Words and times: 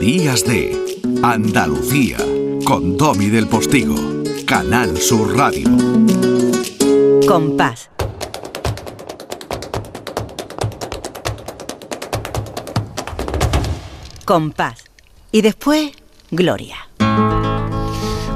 Días 0.00 0.44
de 0.44 1.00
Andalucía 1.22 2.16
con 2.64 2.96
Domi 2.96 3.26
del 3.26 3.46
Postigo, 3.46 3.94
Canal 4.46 4.96
Sur 4.96 5.36
Radio. 5.36 5.68
Compás. 7.26 7.90
Compás. 14.24 14.84
Y 15.32 15.42
después, 15.42 15.92
Gloria. 16.30 16.76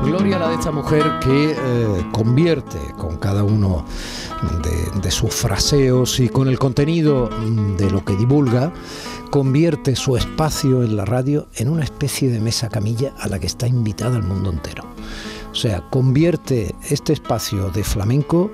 Gloria 0.04 0.38
la 0.38 0.48
de 0.48 0.54
esta 0.56 0.72
mujer 0.72 1.20
que 1.20 1.52
eh, 1.52 2.06
convierte 2.12 2.78
con 2.98 3.18
cada 3.18 3.44
uno 3.44 3.86
de, 5.02 5.10
sus 5.10 5.34
fraseos 5.34 6.20
y 6.20 6.28
con 6.28 6.48
el 6.48 6.58
contenido 6.58 7.28
de 7.76 7.90
lo 7.90 8.04
que 8.04 8.16
divulga, 8.16 8.72
convierte 9.30 9.94
su 9.96 10.16
espacio 10.16 10.82
en 10.82 10.96
la 10.96 11.04
radio 11.04 11.48
en 11.56 11.68
una 11.68 11.84
especie 11.84 12.30
de 12.30 12.40
mesa 12.40 12.68
camilla 12.68 13.14
a 13.18 13.28
la 13.28 13.38
que 13.38 13.46
está 13.46 13.66
invitada 13.66 14.16
el 14.16 14.22
mundo 14.22 14.50
entero. 14.50 14.84
O 15.50 15.54
sea, 15.54 15.82
convierte 15.90 16.74
este 16.88 17.12
espacio 17.12 17.70
de 17.70 17.84
flamenco 17.84 18.50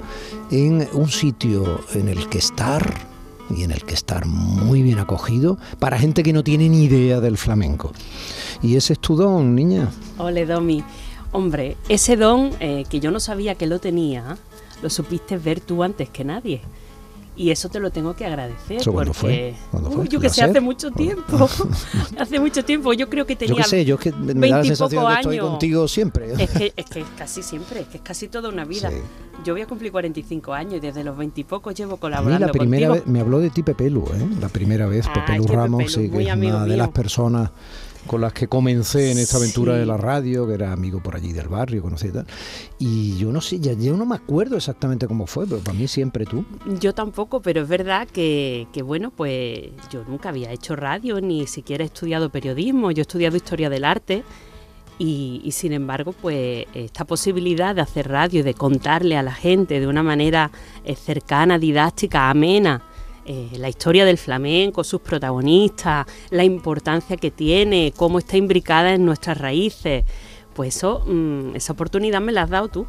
en 0.50 0.88
un 0.92 1.08
sitio 1.08 1.80
en 1.94 2.08
el 2.08 2.28
que 2.28 2.38
estar 2.38 2.92
y 3.56 3.62
en 3.62 3.70
el 3.70 3.84
que 3.84 3.94
estar 3.94 4.26
muy 4.26 4.82
bien 4.82 4.98
acogido 4.98 5.58
para 5.78 5.98
gente 5.98 6.22
que 6.22 6.32
no 6.32 6.42
tiene 6.42 6.68
ni 6.68 6.84
idea 6.84 7.20
del 7.20 7.38
flamenco. 7.38 7.92
Y 8.62 8.76
ese 8.76 8.94
es 8.94 8.98
tu 8.98 9.16
don, 9.16 9.54
niña. 9.54 9.90
Ole, 10.18 10.44
Domi. 10.44 10.82
Hombre, 11.30 11.76
ese 11.88 12.16
don 12.16 12.50
eh, 12.58 12.84
que 12.88 13.00
yo 13.00 13.10
no 13.10 13.20
sabía 13.20 13.54
que 13.54 13.66
lo 13.66 13.78
tenía, 13.78 14.38
lo 14.82 14.90
supiste 14.90 15.36
ver 15.38 15.60
tú 15.60 15.82
antes 15.82 16.08
que 16.08 16.24
nadie. 16.24 16.60
Y 17.36 17.52
eso 17.52 17.68
te 17.68 17.78
lo 17.78 17.92
tengo 17.92 18.16
que 18.16 18.26
agradecer. 18.26 18.78
¿Eso 18.78 18.92
porque, 18.92 19.12
fue? 19.12 19.54
¿Cuándo 19.70 19.92
fue? 19.92 20.02
Uy, 20.02 20.08
yo 20.08 20.18
que 20.18 20.28
sé, 20.28 20.42
hace 20.42 20.60
mucho 20.60 20.90
tiempo. 20.90 21.48
hace 22.18 22.40
mucho 22.40 22.64
tiempo. 22.64 22.92
Yo 22.94 23.08
creo 23.08 23.26
que 23.26 23.34
Yo 23.34 23.38
tenía. 23.38 23.62
qué 23.62 23.62
sé, 23.62 23.84
yo 23.84 23.94
es 23.94 24.00
que 24.00 24.12
me 24.12 24.48
da 24.48 24.56
la 24.56 24.62
20 24.62 24.66
y 24.66 24.68
sensación 24.70 25.04
de 25.04 25.14
que 25.14 25.20
estoy 25.20 25.38
contigo 25.38 25.86
siempre. 25.86 26.32
Es 26.36 26.50
que, 26.50 26.72
es 26.76 26.86
que 26.86 27.04
casi 27.16 27.44
siempre, 27.44 27.82
es 27.82 27.86
que 27.86 27.98
es 27.98 28.02
casi 28.02 28.26
toda 28.26 28.48
una 28.48 28.64
vida. 28.64 28.90
Sí. 28.90 28.96
Yo 29.44 29.54
voy 29.54 29.62
a 29.62 29.66
cumplir 29.66 29.92
45 29.92 30.52
años 30.52 30.74
y 30.74 30.80
desde 30.80 31.04
los 31.04 31.16
20 31.16 31.40
y 31.40 31.44
pocos 31.44 31.76
llevo 31.76 31.92
A 31.92 31.94
mí 31.94 32.00
colaborando 32.00 32.46
la 32.46 32.52
primera 32.52 32.88
contigo. 32.88 33.04
vez, 33.04 33.12
me 33.12 33.20
habló 33.20 33.38
de 33.38 33.50
ti 33.50 33.62
Pepe 33.62 33.88
Lu, 33.88 34.04
¿eh? 34.06 34.28
la 34.40 34.48
primera 34.48 34.86
vez, 34.86 35.06
Ay, 35.06 35.14
Pepe 35.14 35.36
Lu 35.36 35.44
que 35.44 35.48
Pepe 35.50 35.56
Ramos, 35.56 35.82
Lu, 35.82 35.88
sí, 35.88 36.10
que 36.10 36.22
es 36.24 36.28
amigo 36.30 36.56
una 36.56 36.62
de 36.64 36.68
mío. 36.70 36.76
las 36.76 36.88
personas 36.88 37.50
con 38.06 38.20
las 38.20 38.32
que 38.32 38.48
comencé 38.48 39.10
en 39.10 39.18
esta 39.18 39.36
aventura 39.36 39.74
Sí. 39.74 39.80
de 39.80 39.86
la 39.86 39.96
radio, 39.96 40.46
que 40.46 40.54
era 40.54 40.72
amigo 40.72 41.00
por 41.02 41.14
allí 41.16 41.32
del 41.32 41.48
barrio, 41.48 41.82
conocí 41.82 42.08
y 42.08 42.10
tal. 42.12 42.26
Y 42.78 43.16
yo 43.18 43.30
no 43.32 43.40
sé, 43.40 43.60
ya 43.60 43.72
yo 43.74 43.96
no 43.96 44.06
me 44.06 44.14
acuerdo 44.14 44.56
exactamente 44.56 45.06
cómo 45.06 45.26
fue, 45.26 45.46
pero 45.46 45.60
para 45.60 45.76
mí 45.78 45.86
siempre 45.88 46.24
tú. 46.24 46.44
Yo 46.80 46.94
tampoco, 46.94 47.42
pero 47.42 47.62
es 47.62 47.68
verdad 47.68 48.08
que, 48.10 48.66
que, 48.72 48.82
bueno, 48.82 49.10
pues 49.10 49.70
yo 49.90 50.04
nunca 50.08 50.30
había 50.30 50.50
hecho 50.52 50.74
radio, 50.76 51.20
ni 51.20 51.46
siquiera 51.46 51.84
he 51.84 51.86
estudiado 51.88 52.30
periodismo, 52.30 52.90
yo 52.92 53.00
he 53.00 53.02
estudiado 53.02 53.36
historia 53.36 53.68
del 53.68 53.84
arte 53.84 54.22
y, 54.98 55.40
y 55.44 55.52
sin 55.52 55.72
embargo, 55.72 56.12
pues 56.12 56.66
esta 56.74 57.04
posibilidad 57.04 57.74
de 57.74 57.82
hacer 57.82 58.08
radio 58.08 58.40
y 58.40 58.42
de 58.42 58.54
contarle 58.54 59.16
a 59.16 59.22
la 59.22 59.32
gente 59.34 59.78
de 59.80 59.86
una 59.86 60.02
manera 60.02 60.50
eh, 60.84 60.96
cercana, 60.96 61.58
didáctica, 61.58 62.30
amena, 62.30 62.82
eh, 63.30 63.50
la 63.58 63.68
historia 63.68 64.06
del 64.06 64.16
flamenco, 64.16 64.82
sus 64.82 65.02
protagonistas, 65.02 66.06
la 66.30 66.44
importancia 66.44 67.18
que 67.18 67.30
tiene, 67.30 67.92
cómo 67.94 68.18
está 68.18 68.38
imbricada 68.38 68.94
en 68.94 69.04
nuestras 69.04 69.36
raíces, 69.36 70.06
pues 70.54 70.76
eso, 70.76 71.04
mm, 71.06 71.54
esa 71.54 71.74
oportunidad 71.74 72.22
me 72.22 72.32
la 72.32 72.44
has 72.44 72.50
dado 72.50 72.68
tú. 72.68 72.86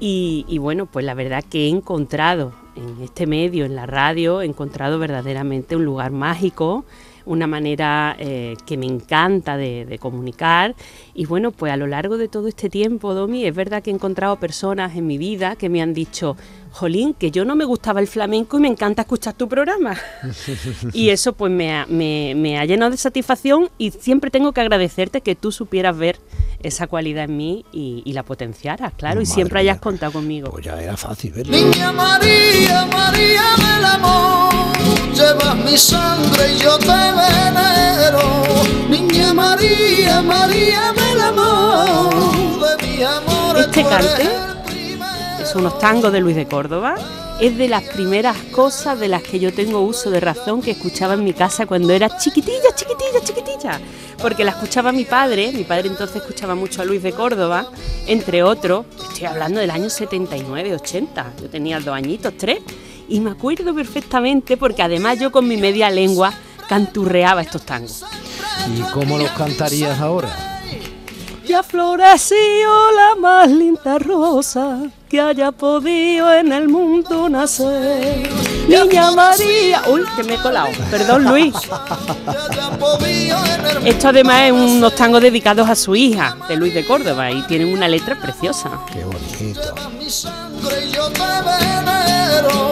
Y, 0.00 0.44
y 0.48 0.58
bueno, 0.58 0.86
pues 0.86 1.04
la 1.04 1.14
verdad 1.14 1.44
que 1.48 1.66
he 1.66 1.68
encontrado 1.68 2.54
en 2.74 3.04
este 3.04 3.28
medio, 3.28 3.66
en 3.66 3.76
la 3.76 3.86
radio, 3.86 4.42
he 4.42 4.46
encontrado 4.46 4.98
verdaderamente 4.98 5.76
un 5.76 5.84
lugar 5.84 6.10
mágico, 6.10 6.84
una 7.28 7.46
manera 7.46 8.16
eh, 8.18 8.54
que 8.66 8.76
me 8.76 8.86
encanta 8.86 9.56
de, 9.56 9.84
de 9.84 9.98
comunicar. 9.98 10.74
Y 11.14 11.26
bueno, 11.26 11.52
pues 11.52 11.72
a 11.72 11.76
lo 11.76 11.86
largo 11.86 12.16
de 12.18 12.28
todo 12.28 12.48
este 12.48 12.68
tiempo, 12.68 13.14
Domi, 13.14 13.44
es 13.44 13.54
verdad 13.54 13.82
que 13.82 13.90
he 13.90 13.94
encontrado 13.94 14.36
personas 14.40 14.96
en 14.96 15.06
mi 15.06 15.18
vida 15.18 15.54
que 15.56 15.68
me 15.68 15.80
han 15.82 15.94
dicho, 15.94 16.36
Jolín, 16.72 17.14
que 17.14 17.30
yo 17.30 17.44
no 17.44 17.54
me 17.56 17.64
gustaba 17.64 18.00
el 18.00 18.06
flamenco 18.06 18.58
y 18.58 18.60
me 18.60 18.68
encanta 18.68 19.02
escuchar 19.02 19.34
tu 19.34 19.48
programa. 19.48 19.96
y 20.92 21.10
eso 21.10 21.32
pues 21.32 21.52
me 21.52 21.72
ha, 21.72 21.86
me- 21.86 22.34
me 22.36 22.58
ha 22.58 22.64
llenado 22.64 22.90
de 22.90 22.96
satisfacción 22.96 23.68
y 23.78 23.90
siempre 23.90 24.30
tengo 24.30 24.52
que 24.52 24.60
agradecerte 24.60 25.20
que 25.20 25.34
tú 25.34 25.52
supieras 25.52 25.96
ver 25.96 26.18
esa 26.62 26.86
cualidad 26.86 27.24
en 27.24 27.36
mí 27.36 27.64
y, 27.72 28.02
y 28.04 28.12
la 28.12 28.22
potenciaras, 28.24 28.92
claro, 28.96 29.20
y 29.20 29.26
siempre 29.26 29.62
mía. 29.62 29.72
hayas 29.72 29.80
contado 29.82 30.12
conmigo. 30.12 30.50
Pues 30.50 30.64
ya 30.64 30.80
era 30.80 30.96
fácil 30.96 31.32
verlo. 31.32 31.52
Niña 31.56 31.92
María, 31.92 32.86
María 32.86 33.42
del 33.56 33.84
amor, 33.84 34.52
llevas 35.14 35.56
mi 35.56 35.76
sangre 35.78 36.52
y 36.54 36.58
yo 36.58 36.78
te 36.78 36.86
venero. 36.86 38.42
Niña 38.88 39.34
María, 39.34 40.22
María 40.22 40.92
del 40.92 41.20
amor, 41.20 42.78
de 42.78 42.86
mi 42.86 43.02
amor. 43.02 43.58
Este 43.58 43.82
cante 43.84 44.28
son 45.46 45.62
unos 45.62 45.78
tangos 45.78 46.12
de 46.12 46.20
Luis 46.20 46.36
de 46.36 46.46
Córdoba. 46.46 46.94
Es 47.40 47.56
de 47.56 47.68
las 47.68 47.84
primeras 47.84 48.36
cosas 48.50 48.98
de 48.98 49.06
las 49.06 49.22
que 49.22 49.38
yo 49.38 49.52
tengo 49.52 49.80
uso 49.82 50.10
de 50.10 50.18
razón 50.18 50.60
que 50.60 50.72
escuchaba 50.72 51.14
en 51.14 51.22
mi 51.22 51.32
casa 51.32 51.66
cuando 51.66 51.92
era 51.92 52.18
chiquitilla, 52.18 52.74
chiquitilla, 52.74 53.20
chiquitilla. 53.22 53.80
Porque 54.20 54.44
la 54.44 54.50
escuchaba 54.50 54.90
mi 54.92 55.04
padre, 55.04 55.52
mi 55.52 55.64
padre 55.64 55.88
entonces 55.88 56.16
escuchaba 56.16 56.54
mucho 56.54 56.82
a 56.82 56.84
Luis 56.84 57.02
de 57.02 57.12
Córdoba, 57.12 57.70
entre 58.06 58.42
otros, 58.42 58.86
estoy 59.10 59.26
hablando 59.26 59.60
del 59.60 59.70
año 59.70 59.88
79, 59.88 60.74
80, 60.74 61.32
yo 61.40 61.48
tenía 61.48 61.78
dos 61.78 61.94
añitos, 61.94 62.34
tres, 62.36 62.58
y 63.08 63.20
me 63.20 63.30
acuerdo 63.30 63.74
perfectamente 63.74 64.56
porque 64.56 64.82
además 64.82 65.18
yo 65.20 65.30
con 65.30 65.46
mi 65.46 65.56
media 65.56 65.88
lengua 65.90 66.32
canturreaba 66.68 67.42
estos 67.42 67.62
tangos. 67.62 68.04
¿Y 68.76 68.80
cómo 68.92 69.18
los 69.18 69.30
cantarías 69.30 70.00
ahora? 70.00 70.57
Ya 71.48 71.62
floreció 71.62 72.36
la 72.94 73.14
más 73.18 73.50
linda 73.50 73.98
rosa 73.98 74.80
que 75.08 75.18
haya 75.18 75.50
podido 75.50 76.30
en 76.34 76.52
el 76.52 76.68
mundo 76.68 77.26
nacer. 77.30 78.28
Niña 78.68 79.10
María. 79.12 79.82
Uy, 79.88 80.04
que 80.14 80.24
me 80.24 80.34
he 80.34 80.36
colado. 80.42 80.68
Perdón, 80.90 81.24
Luis. 81.24 81.54
Esto 83.82 84.08
además 84.08 84.42
es 84.42 84.52
unos 84.52 84.94
tangos 84.94 85.22
dedicados 85.22 85.70
a 85.70 85.74
su 85.74 85.96
hija, 85.96 86.36
de 86.50 86.56
Luis 86.56 86.74
de 86.74 86.84
Córdoba, 86.84 87.30
y 87.30 87.40
tienen 87.46 87.72
una 87.72 87.88
letra 87.88 88.14
preciosa. 88.20 88.68
Qué 88.92 89.02
bonito. 89.04 89.74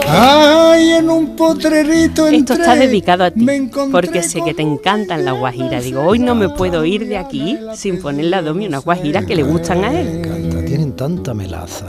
Ay, 0.09 0.91
en 0.93 1.09
un 1.09 1.35
potrerito 1.35 2.27
Esto 2.27 2.53
está 2.53 2.75
dedicado 2.75 3.23
a 3.25 3.31
ti, 3.31 3.41
me 3.43 3.69
porque 3.91 4.23
sé 4.23 4.41
que 4.43 4.53
te 4.53 4.61
encantan 4.61 5.25
las 5.25 5.37
guajiras. 5.37 5.83
Digo, 5.83 6.01
hoy 6.03 6.19
no 6.19 6.35
me 6.35 6.49
puedo 6.49 6.85
ir 6.85 7.07
de 7.07 7.17
aquí 7.17 7.57
sin 7.75 8.01
ponerle 8.01 8.35
a 8.37 8.41
Domi 8.41 8.67
unas 8.67 8.83
guajiras 8.83 9.25
que 9.25 9.35
le 9.35 9.43
gustan 9.43 9.83
a 9.83 9.89
Me 9.89 10.01
él. 10.01 10.07
encanta, 10.25 10.65
tienen 10.65 10.93
tanta 10.95 11.33
melaza. 11.33 11.87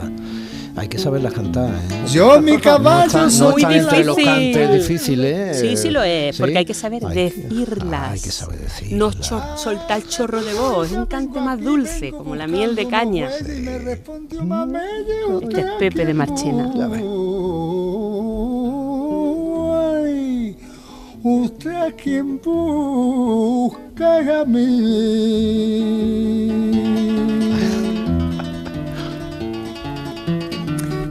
Hay 0.77 0.87
que 0.87 0.97
saberlas 0.97 1.33
cantar, 1.33 1.71
¿eh? 1.71 2.05
Yo, 2.09 2.41
mi 2.41 2.53
No 2.53 2.61
caballo, 2.61 3.13
no 3.19 3.31
soy 3.31 3.51
muy 3.51 3.63
están 3.63 3.73
entre 3.81 4.05
los 4.05 4.17
difícil. 4.17 4.53
cantes 4.55 4.73
difíciles. 4.75 5.59
Sí, 5.61 5.77
sí 5.77 5.91
lo 5.91 6.05
es, 6.05 6.37
¿Sí? 6.37 6.41
porque 6.43 6.59
hay 6.59 6.65
que 6.65 6.75
saber 6.75 7.05
Hay- 7.05 7.17
decirlas. 7.17 8.13
Hay 8.13 8.21
que 8.21 8.31
saber 8.31 8.61
decirlas. 8.61 8.93
No 8.97 9.13
cho- 9.13 9.43
soltar 9.57 10.05
chorro 10.07 10.41
de 10.41 10.55
voz, 10.55 10.93
es 10.93 10.97
un 10.97 11.07
cante 11.07 11.41
más 11.41 11.61
dulce, 11.61 12.13
como 12.13 12.37
la 12.37 12.47
miel 12.47 12.77
de 12.77 12.87
caña. 12.87 13.29
Me 13.45 13.79
respondió, 13.81 14.45
"Mamelle, 14.45 15.17
Este 15.43 15.61
es 15.63 15.67
Pepe 15.81 16.07
de 16.07 16.15
Marchena. 16.15 16.71
Ya 16.77 16.87
ves. 16.87 17.03
Usted 21.59 21.75
a 21.75 21.91
quien 21.91 22.41
busca 22.41 24.41
a 24.41 24.45
mí. 24.45 24.63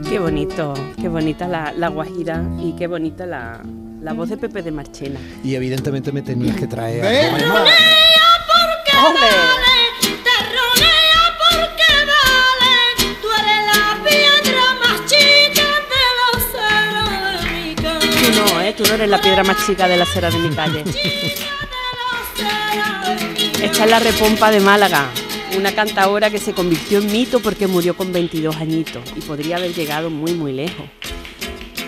Qué 0.08 0.18
bonito, 0.18 0.72
qué 0.98 1.08
bonita 1.08 1.46
la, 1.46 1.72
la 1.72 1.88
guajira 1.88 2.42
y 2.62 2.72
qué 2.72 2.86
bonita 2.86 3.26
la, 3.26 3.60
la 4.00 4.14
voz 4.14 4.30
de 4.30 4.38
Pepe 4.38 4.62
de 4.62 4.70
Marchena. 4.70 5.20
Y 5.44 5.54
evidentemente 5.54 6.12
me 6.12 6.22
tenías 6.22 6.56
que 6.56 6.66
traer. 6.66 7.02
Ven. 7.02 7.34
Eres 18.98 19.10
la 19.10 19.20
piedra 19.20 19.44
más 19.44 19.64
chica 19.64 19.86
de 19.86 19.96
la 19.96 20.02
acera 20.02 20.28
de 20.28 20.38
mi 20.38 20.50
calle. 20.50 20.82
Esta 23.62 23.84
es 23.84 23.90
la 23.90 24.00
repompa 24.00 24.50
de 24.50 24.58
Málaga, 24.58 25.08
una 25.56 25.72
cantaora 25.72 26.30
que 26.30 26.38
se 26.38 26.52
convirtió 26.52 26.98
en 26.98 27.06
mito 27.12 27.38
porque 27.38 27.68
murió 27.68 27.96
con 27.96 28.12
22 28.12 28.56
añitos 28.56 29.02
y 29.14 29.20
podría 29.20 29.56
haber 29.58 29.72
llegado 29.72 30.10
muy 30.10 30.32
muy 30.32 30.52
lejos. 30.52 30.86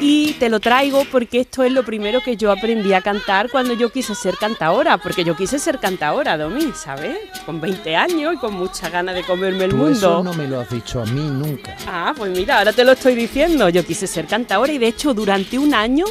Y 0.00 0.34
te 0.34 0.48
lo 0.48 0.60
traigo 0.60 1.04
porque 1.10 1.40
esto 1.40 1.64
es 1.64 1.72
lo 1.72 1.84
primero 1.84 2.20
que 2.20 2.36
yo 2.36 2.52
aprendí 2.52 2.92
a 2.94 3.02
cantar 3.02 3.50
cuando 3.50 3.74
yo 3.74 3.90
quise 3.90 4.14
ser 4.14 4.36
cantaora, 4.36 4.96
porque 4.96 5.24
yo 5.24 5.36
quise 5.36 5.58
ser 5.58 5.78
cantaora, 5.78 6.38
Domi, 6.38 6.72
¿sabes? 6.74 7.18
Con 7.44 7.60
20 7.60 7.96
años 7.96 8.34
y 8.34 8.36
con 8.38 8.54
mucha 8.54 8.88
ganas 8.88 9.16
de 9.16 9.24
comerme 9.24 9.64
el 9.64 9.70
tú 9.72 9.76
mundo. 9.76 9.96
eso 9.96 10.22
no 10.22 10.32
me 10.32 10.46
lo 10.46 10.60
has 10.60 10.70
dicho 10.70 11.02
a 11.02 11.06
mí 11.06 11.28
nunca. 11.28 11.76
Ah, 11.88 12.14
pues 12.16 12.30
mira, 12.30 12.58
ahora 12.58 12.72
te 12.72 12.84
lo 12.84 12.92
estoy 12.92 13.16
diciendo. 13.16 13.68
Yo 13.68 13.84
quise 13.84 14.06
ser 14.06 14.26
cantadora 14.26 14.72
y 14.72 14.78
de 14.78 14.86
hecho 14.86 15.12
durante 15.12 15.58
un 15.58 15.74
año 15.74 16.04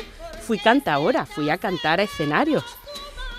fui 0.50 0.58
cantadora, 0.58 1.28
fui 1.28 1.52
a 1.52 1.60
cantar 1.60 2.00
a 2.00 2.04
escenarios. 2.04 2.64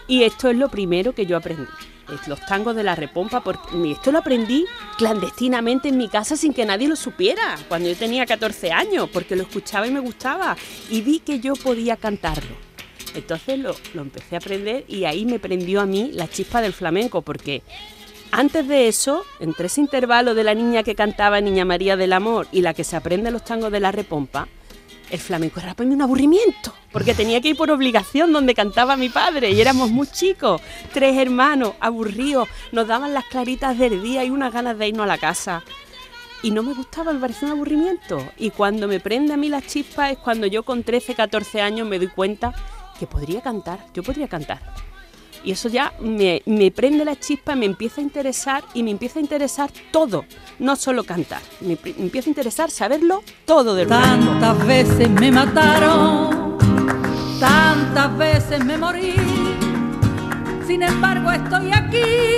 Y 0.07 0.23
esto 0.23 0.49
es 0.49 0.57
lo 0.57 0.69
primero 0.69 1.12
que 1.12 1.27
yo 1.27 1.37
aprendí. 1.37 1.67
es 2.09 2.29
Los 2.29 2.39
tangos 2.47 2.77
de 2.77 2.85
la 2.85 2.95
repompa, 2.95 3.41
porque 3.43 3.91
esto 3.91 4.12
lo 4.12 4.19
aprendí 4.19 4.65
clandestinamente 4.97 5.89
en 5.89 5.99
mi 5.99 6.09
casa 6.09 6.37
sin 6.37 6.55
que 6.55 6.65
nadie 6.65 6.87
lo 6.87 6.95
supiera, 6.95 7.59
cuando 7.67 7.89
yo 7.89 7.97
tenía 7.97 8.27
14 8.27 8.71
años, 8.71 9.09
porque 9.12 9.35
lo 9.35 9.43
escuchaba 9.43 9.89
y 9.89 9.91
me 9.91 9.99
gustaba. 9.99 10.57
Y 10.89 11.01
vi 11.01 11.19
que 11.19 11.41
yo 11.41 11.55
podía 11.55 11.97
cantarlo. 11.97 12.55
Entonces 13.17 13.59
lo, 13.59 13.75
lo 13.93 14.03
empecé 14.03 14.37
a 14.37 14.39
aprender 14.39 14.85
y 14.87 15.05
ahí 15.05 15.27
me 15.27 15.41
prendió 15.41 15.81
a 15.81 15.87
mí 15.87 16.13
la 16.13 16.29
chispa 16.29 16.61
del 16.61 16.73
flamenco, 16.73 17.23
porque 17.23 17.65
antes 18.31 18.69
de 18.69 18.87
eso, 18.87 19.25
entre 19.41 19.67
ese 19.67 19.81
intervalo 19.81 20.37
de 20.37 20.45
la 20.45 20.55
niña 20.55 20.85
que 20.85 20.95
cantaba 20.95 21.41
Niña 21.41 21.65
María 21.65 21.97
del 21.97 22.13
Amor 22.13 22.47
y 22.53 22.63
la 22.63 22.73
que 22.73 22.85
se 22.85 22.95
aprende 22.95 23.33
los 23.33 23.45
tangos 23.45 23.73
de 23.73 23.81
la 23.81 23.91
repompa, 23.91 24.47
el 25.11 25.19
flamenco 25.19 25.61
era 25.61 25.75
para 25.75 25.89
mí 25.89 25.95
un 25.95 26.03
aburrimiento, 26.03 26.73
porque 26.93 27.15
tenía 27.15 27.41
que 27.41 27.49
ir 27.49 27.57
por 27.57 27.71
obligación 27.71 28.33
donde 28.33 28.55
cantaba 28.55 28.97
mi 28.97 29.09
padre 29.09 29.51
y 29.51 29.61
éramos 29.61 29.91
muy 29.91 30.07
chicos, 30.07 30.61
tres 30.93 31.17
hermanos, 31.17 31.75
aburridos, 31.81 32.49
nos 32.73 32.87
daban 32.87 33.15
las 33.15 33.25
claritas 33.25 33.79
del 33.79 34.03
día 34.03 34.25
y 34.25 34.31
unas 34.31 34.53
ganas 34.53 34.79
de 34.79 34.89
irnos 34.89 35.05
a 35.05 35.09
la 35.09 35.19
casa. 35.19 35.62
Y 36.43 36.53
no 36.53 36.62
me 36.62 36.73
gustaba, 36.73 37.12
me 37.12 37.21
parecía 37.21 37.49
un 37.49 37.53
aburrimiento. 37.53 38.27
Y 38.39 38.51
cuando 38.51 38.89
me 38.89 38.99
prende 38.99 39.35
a 39.35 39.37
mí 39.37 39.51
la 39.51 39.61
chispa 39.61 40.11
es 40.11 40.19
cuando 40.19 40.47
yo 40.47 40.62
con 40.62 40.83
13, 40.85 41.15
14 41.15 41.61
años 41.61 41.87
me 41.87 41.99
doy 41.99 42.09
cuenta 42.09 42.55
que 42.99 43.06
podría 43.06 43.43
cantar, 43.43 43.87
yo 43.93 44.03
podría 44.03 44.27
cantar. 44.27 44.90
Y 45.45 45.53
eso 45.53 45.69
ya 45.69 45.93
me, 46.01 46.43
me 46.47 46.71
prende 46.71 47.05
la 47.05 47.19
chispa, 47.19 47.55
me 47.55 47.67
empieza 47.67 48.01
a 48.01 48.05
interesar 48.05 48.63
y 48.75 48.83
me 48.83 48.91
empieza 48.91 49.19
a 49.19 49.23
interesar 49.23 49.71
todo, 49.91 50.25
no 50.59 50.77
solo 50.77 51.05
cantar. 51.05 51.41
Me, 51.61 51.79
empieza 51.99 52.29
a 52.29 52.31
interesar 52.31 52.71
saberlo 52.71 53.23
todo 53.45 53.75
del. 53.75 53.89
Tantas 53.89 54.67
veces 54.67 55.09
me 55.09 55.33
mataron, 55.33 56.59
tantas 57.41 58.17
veces 58.19 58.65
me 58.65 58.77
morí. 58.77 59.15
Sin 60.67 60.83
embargo, 60.83 61.31
estoy 61.33 61.71
aquí 61.73 62.30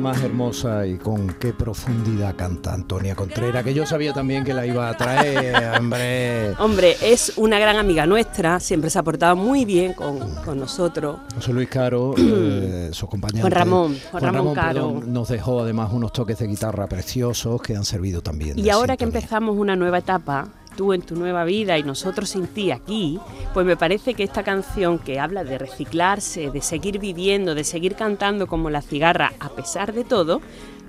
más 0.00 0.22
hermosa 0.22 0.86
y 0.86 0.96
con 0.96 1.34
qué 1.34 1.52
profundidad 1.52 2.34
canta 2.36 2.72
Antonia 2.74 3.14
Contreras, 3.14 3.64
que 3.64 3.74
yo 3.74 3.86
sabía 3.86 4.12
también 4.12 4.44
que 4.44 4.54
la 4.54 4.66
iba 4.66 4.88
a 4.88 4.96
traer, 4.96 5.78
hombre. 5.78 6.54
Hombre, 6.58 6.96
es 7.02 7.34
una 7.36 7.58
gran 7.58 7.76
amiga 7.76 8.06
nuestra, 8.06 8.60
siempre 8.60 8.90
se 8.90 8.98
ha 8.98 9.02
portado 9.02 9.36
muy 9.36 9.64
bien 9.64 9.92
con, 9.92 10.18
con 10.44 10.58
nosotros. 10.58 11.18
José 11.34 11.52
Luis 11.52 11.68
Caro, 11.68 12.14
eh, 12.18 12.90
su 12.92 13.06
acompañante. 13.06 13.40
Juan 13.42 13.52
Ramón, 13.52 13.98
Juan 14.10 14.22
Ramón 14.22 14.54
Caro. 14.54 14.92
perdón, 14.94 15.12
nos 15.12 15.28
dejó 15.28 15.60
además 15.60 15.90
unos 15.92 16.12
toques 16.12 16.38
de 16.38 16.46
guitarra 16.46 16.86
preciosos 16.86 17.60
que 17.62 17.76
han 17.76 17.84
servido 17.84 18.22
también. 18.22 18.58
Y 18.58 18.70
ahora 18.70 18.96
que 18.96 19.04
empezamos 19.04 19.56
una 19.56 19.76
nueva 19.76 19.98
etapa, 19.98 20.48
tú 20.80 20.94
en 20.94 21.02
tu 21.02 21.14
nueva 21.14 21.44
vida 21.44 21.76
y 21.76 21.82
nosotros 21.82 22.30
sin 22.30 22.46
ti 22.46 22.70
aquí, 22.70 23.20
pues 23.52 23.66
me 23.66 23.76
parece 23.76 24.14
que 24.14 24.22
esta 24.22 24.42
canción 24.42 24.98
que 24.98 25.20
habla 25.20 25.44
de 25.44 25.58
reciclarse, 25.58 26.50
de 26.50 26.62
seguir 26.62 26.98
viviendo, 26.98 27.54
de 27.54 27.64
seguir 27.64 27.96
cantando 27.96 28.46
como 28.46 28.70
la 28.70 28.80
cigarra 28.80 29.34
a 29.40 29.50
pesar 29.50 29.92
de 29.92 30.04
todo, 30.04 30.40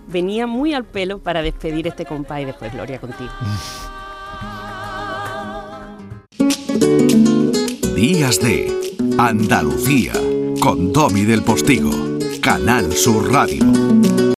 venía 0.07 0.47
muy 0.47 0.73
al 0.73 0.85
pelo 0.85 1.19
para 1.19 1.41
despedir 1.41 1.87
este 1.87 2.05
compás 2.05 2.39
y 2.39 2.45
después 2.45 2.71
Gloria 2.71 3.01
contigo. 3.01 3.31
Días 7.93 8.39
de 8.39 8.95
Andalucía 9.17 10.13
con 10.61 10.93
Domi 10.93 11.25
del 11.25 11.43
Postigo, 11.43 11.91
Canal 12.41 12.93
Sur 12.93 13.29
Radio. 13.29 14.00